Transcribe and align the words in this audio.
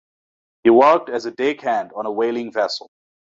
He 0.63 0.71
worked 0.71 1.09
as 1.11 1.27
a 1.27 1.31
deck 1.31 1.61
hand 1.61 1.91
on 1.95 2.07
a 2.07 2.11
whaling 2.11 2.51
vessel. 2.51 2.89